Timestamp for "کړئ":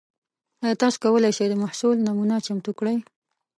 2.79-2.97